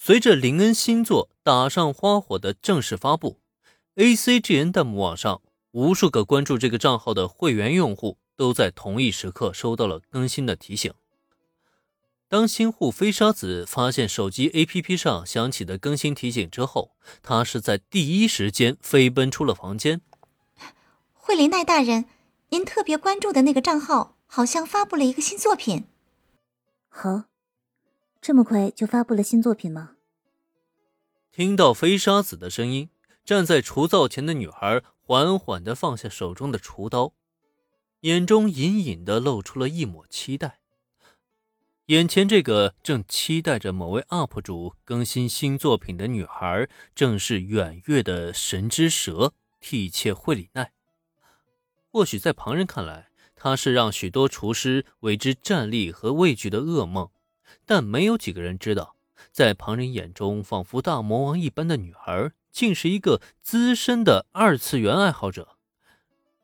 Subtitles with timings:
[0.00, 3.40] 随着林恩新作《打上花火》的正式发布
[3.96, 10.94] ，ACGN 弹幕网上无数个关注这个账号的会员用户都在同一时刻收到了更新的提醒。
[12.28, 20.00] 当新户飞沙子发现手机 APP 上响起的更新提醒之后，他是在第一时间飞奔出了房间。
[21.12, 22.04] 惠林奈大人，
[22.50, 25.86] 您特别关注的那个账号好像发布了一个新作品。
[26.88, 27.24] 好。
[28.20, 29.92] 这么快就发布了新作品吗？
[31.30, 32.90] 听到飞沙子的声音，
[33.24, 37.14] 站在厨灶前的女孩缓缓的放下手中的厨刀，
[38.00, 40.60] 眼中隐隐的露出了一抹期待。
[41.86, 50.72] 眼前这个正期待着某位 UP 主更新新作品的女孩，正是远月的神之蛇替切惠里奈。
[51.90, 57.08] 或许在旁人看来，她是让许多厨师为之战栗和畏惧的噩梦。
[57.64, 58.96] 但没有几个人知道，
[59.30, 65.56] 在旁人眼中仿佛大魔王一般的女孩，竟是一个资深的二次元爱好者，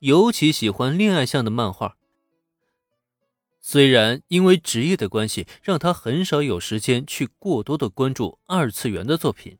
[0.00, 1.96] 尤其喜欢恋爱向的漫画。
[3.60, 9.58] 虽然因为职业的关系，让她很少有时间去过多的关注二次元的作品，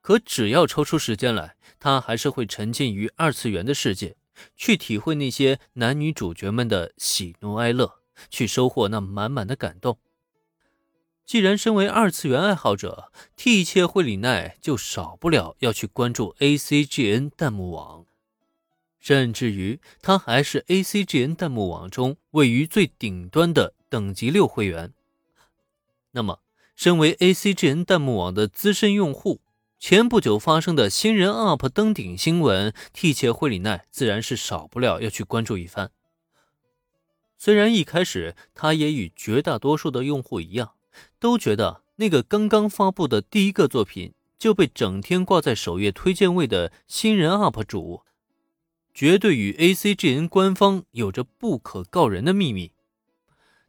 [0.00, 4.16] 可只要抽出时间来，她还是会沉浸于二次元的世界，
[4.56, 9.98] 去体会那些男女主角们的喜怒哀乐，去收获那满满的感动。
[11.30, 18.04] 既然身为二次元爱好者，替切惠里奈就少不了要去关注 ACGN 弹幕网，
[18.98, 24.92] 甚至于他还是 ACGN 弹幕网中位于最顶端的等级六会员。
[26.10, 26.40] 那么，
[26.74, 29.40] 身为 ACGN 弹幕网的资深用户，
[29.78, 35.92] 前不久发生的新人 UP 登顶新闻，替切惠里奈自然是少不了要去关注一番。
[37.38, 40.72] 虽然一开始他也与绝大多数的用户一样。
[41.18, 48.02] 都觉得那个刚刚发布的第一个作品就被整天挂在首页推荐位的新人 UP 主，
[48.94, 52.72] 绝对与 ACGN 官方有着不可告人的秘密。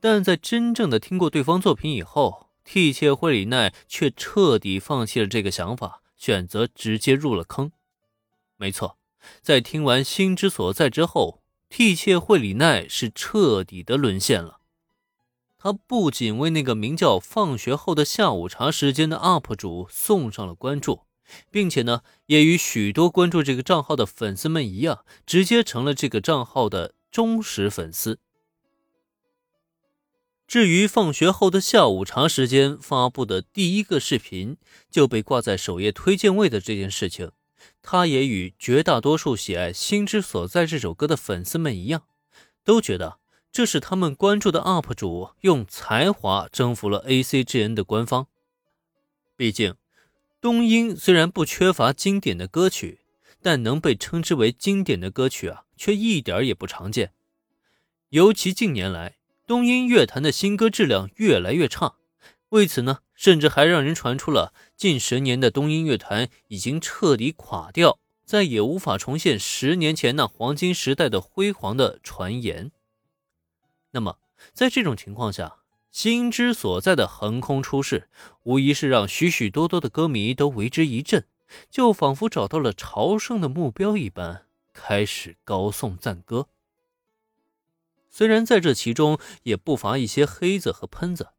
[0.00, 7.72] 但在真正的听过对方作品以后，替切惠里奈却彻底放弃了这个想法，选择直接入了坑。
[8.56, 8.98] 没错，
[9.40, 14.57] 在听完《心之所在》之后，替切惠里奈是彻底的沦陷了。
[15.60, 21.00] 他不仅为那个名叫“放学后的下午茶时间”的 UP 主送上了关注，
[21.50, 28.20] 并且呢，也与许多关注这个账号的粉丝们一样，直接成了这个账号的忠实粉丝。
[30.46, 34.56] 至于“放学后的下午茶时间”发布的第一个视频
[34.88, 37.32] 就被挂在首页推荐位的这件事情，
[37.82, 42.04] 他也与绝大多数喜爱《心之所在》这首歌的粉丝们一样，
[42.62, 43.18] 都觉得。
[43.58, 48.28] 这是他们关注的 UP 主用才华征服了 ACGN 的官方。
[49.36, 49.74] 毕竟，
[50.40, 53.00] 东音虽然不缺乏经典的歌曲，
[53.42, 57.10] 但能被称之为经典的歌曲啊，却一点也不常见。
[58.10, 61.94] 尤其近年来，东音乐坛的新歌质量越来越差。
[62.50, 72.70] 为此呢，甚至还让人传出了近十年的东音乐坛已经彻底垮掉，再也无法重现十年前那黄金时代的辉煌的传言。
[73.98, 74.18] 那么，
[74.52, 75.56] 在这种情况下，
[75.90, 78.08] 心之所在的横空出世，
[78.44, 81.26] 无疑是让许许多多的歌迷都为之一振，
[81.68, 86.46] 就仿佛找到了朝圣的目标一般，开始高颂赞歌。
[88.08, 91.30] 虽然在这其中也不乏一些黑子和喷子，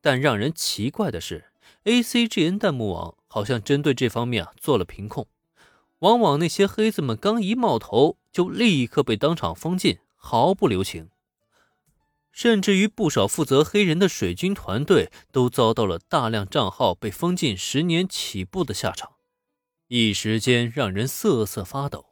[0.00, 1.52] 但让人奇怪的是
[1.84, 5.28] ，ACGN 弹幕网好像针对这方面啊做了评控，
[6.00, 11.10] 往往那些黑子们刚一冒头，就立刻被当场封禁，毫不留情。
[12.38, 19.14] 甚至于不少负责黑人的水军团队都遭到了大量账号被封禁十年起步的下场，
[19.88, 22.10] 一时间让人瑟瑟发抖。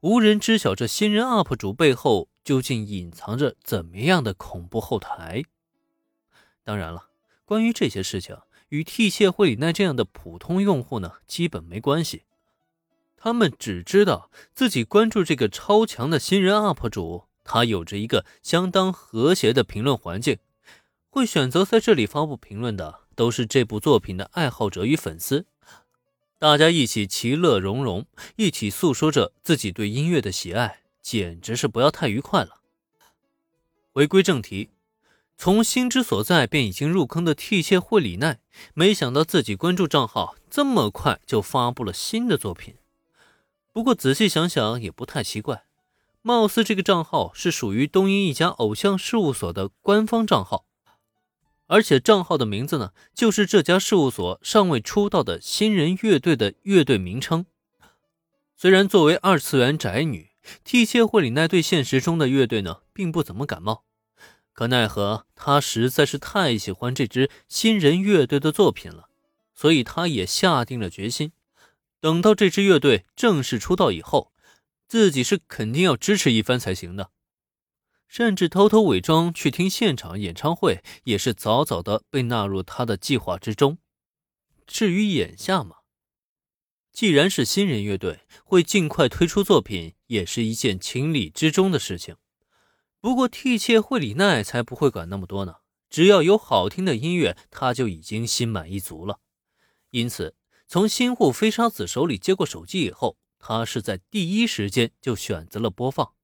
[0.00, 5.42] 无人知晓这新人 UP 主背后究竟隐藏着怎么样的恐怖后台。
[6.64, 7.10] 当然了，
[7.44, 8.38] 关于这些事情，
[8.70, 12.22] 与替谢惠里奈这样的普通用户呢，基本没关系。
[13.18, 17.27] 他们只知道自己关注这个超强的新人 UP 主。
[17.50, 20.36] 他有着一个相当和谐的评论环境，
[21.08, 25.46] 会选择在这里发布评论的都是这部作品的爱好者与粉丝，
[26.38, 28.04] 大家一起其乐融融，
[28.36, 32.60] 一起诉说着自己对音乐的喜爱，简直是不要太愉快了。
[33.94, 34.68] 回归正题，
[35.38, 38.40] 从心之所在便已经入坑的替切惠里奈，
[38.74, 42.74] 没想到自己关注账号这么快就发布了新的作品。
[43.72, 45.64] 不过仔细想想也不太奇怪。
[46.22, 50.66] 貌似这个账号是属于东英一家偶像事务所的官方账号，
[51.66, 57.46] 而且账号的名字呢，就是这家事务所尚未出道的新人乐队的乐队名称。
[58.56, 60.30] 虽然作为二次元宅女，
[60.64, 63.84] 替切惠里奈对现实中的乐队呢，并不怎么感冒，
[64.52, 69.08] 可奈何她实在是太喜欢这支新人乐队的作品了，
[69.54, 71.32] 所以她也下定了决心，
[72.00, 74.32] 等到这支乐队正式出道以后，
[74.88, 77.10] 自己是肯定要支持一番才行的。
[78.08, 83.76] 甚至偷偷伪装去听现场演唱会，也是早早的被纳入他的计划之中。
[84.66, 85.76] 至于眼下嘛，
[86.90, 92.16] 既然是新人乐队，会尽快推出作品，也是一件情理之中的事情。
[92.98, 95.56] 不过替切惠里奈才不会管那么多呢，
[95.90, 99.20] 只要有好听的音乐，他就已经心满意足了。
[99.90, 100.34] 因此，
[100.66, 106.17] 从新户飞沙子手里接过手机以后，他是在第一时间就选择了播放。